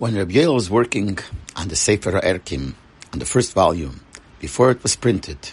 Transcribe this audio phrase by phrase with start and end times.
[0.00, 1.18] When Rabbi Yoel was working
[1.54, 2.72] on the Sefer Erkim,
[3.12, 4.00] on the first volume,
[4.38, 5.50] before it was printed,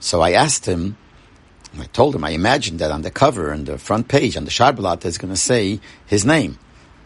[0.00, 0.96] so I asked him,
[1.78, 4.50] I told him, I imagined that on the cover, on the front page, on the
[4.50, 6.58] Sharblat, it's going to say his name.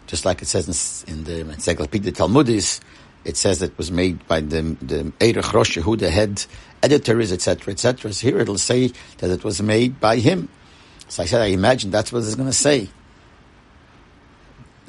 [0.07, 2.81] Just like it says in, in the Encyclopedia Talmudis,
[3.27, 6.43] it says it was made by the, the Erech Rosh, who the head
[6.83, 8.15] editor is, etc., etc.
[8.15, 10.49] So here it'll say that it was made by him.
[11.09, 12.88] So I said, I imagine that's what it's going to say.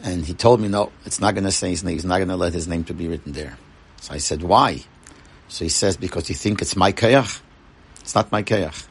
[0.07, 1.95] And he told me, no, it's not going to say his name.
[1.95, 3.57] He's not going to let his name to be written there.
[3.99, 4.85] So I said, why?
[5.49, 7.41] So he says, because you think it's my kayach.
[7.99, 8.87] It's not my kayach.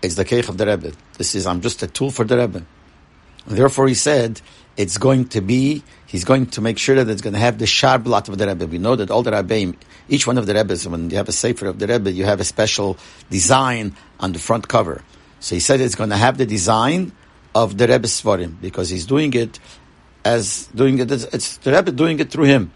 [0.00, 0.92] It's the kayach of the Rebbe.
[1.18, 2.64] This is, I'm just a tool for the Rebbe.
[3.46, 4.40] And therefore he said,
[4.78, 7.66] it's going to be, he's going to make sure that it's going to have the
[7.66, 8.66] sharblat of the Rebbe.
[8.66, 9.76] We know that all the Rebbeim,
[10.08, 12.40] each one of the Rebbes, when you have a sefer of the Rebbe, you have
[12.40, 12.96] a special
[13.28, 15.02] design on the front cover.
[15.40, 17.12] So he said it's going to have the design
[17.54, 19.58] of the Rebbe Svarim, because he's doing it
[20.26, 22.72] as doing it, it's the Rebbe doing it through him.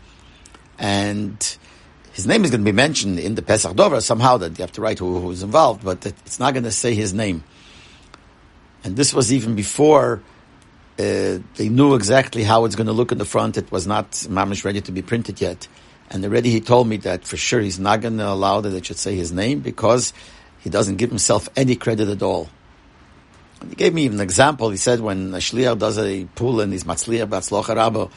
[0.78, 1.38] And
[2.12, 4.72] his name is going to be mentioned in the Pesach Dover somehow that you have
[4.72, 7.42] to write who, who's involved, but it's not going to say his name.
[8.84, 10.22] And this was even before
[10.98, 13.56] uh, they knew exactly how it's going to look in the front.
[13.56, 15.66] It was not mamish ready to be printed yet.
[16.08, 18.86] And already he told me that for sure he's not going to allow that it
[18.86, 20.12] should say his name because
[20.60, 22.48] he doesn't give himself any credit at all.
[23.68, 24.70] He gave me even an example.
[24.70, 28.10] He said when a shliach does a pool and he's matzliach batzlocha rabo,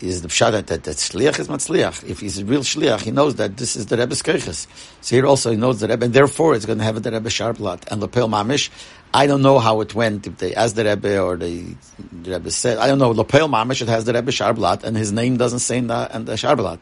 [0.00, 2.08] is the pshat that, that shliach is matzliach.
[2.08, 4.66] If he's a real shliach, he knows that this is the Rebbe's kirchis.
[5.00, 7.28] So here also he knows the Rebbe, and therefore it's going to have the Rebbe
[7.28, 8.70] sharblat and lapel mamish.
[9.12, 11.64] I don't know how it went, if they asked the Rebbe or they,
[12.12, 15.12] the Rebbe said, I don't know, lapel mamish, it has the Rebbe sharblat, and his
[15.12, 16.80] name doesn't say in the, in the sharblat.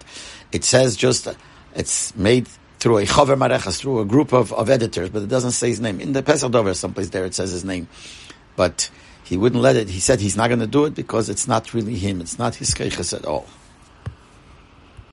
[0.50, 1.28] It says just,
[1.74, 2.48] it's made
[2.83, 5.80] through a chaver marechas, through a group of, of editors, but it doesn't say his
[5.80, 6.00] name.
[6.00, 7.86] In the Pesach Dover, someplace there, it says his name.
[8.56, 8.91] But
[9.22, 9.89] he wouldn't let it.
[9.89, 12.20] He said he's not going to do it because it's not really him.
[12.20, 13.47] It's not his keiches at all.